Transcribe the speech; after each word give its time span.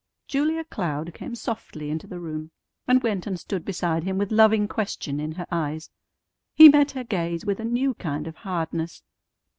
Julia 0.27 0.63
Cloud 0.63 1.13
came 1.13 1.35
softly 1.35 1.91
into 1.91 2.07
the 2.07 2.19
room, 2.19 2.49
and 2.87 3.03
went 3.03 3.27
and 3.27 3.39
stood 3.39 3.63
beside 3.63 4.03
him 4.03 4.17
with 4.17 4.31
loving 4.31 4.67
question 4.67 5.19
in 5.19 5.33
her 5.33 5.45
eyes. 5.51 5.91
He 6.55 6.69
met 6.69 6.93
her 6.93 7.03
gaze 7.03 7.45
with 7.45 7.59
a 7.59 7.65
new 7.65 7.93
kind 7.93 8.25
of 8.25 8.37
hardness. 8.37 9.03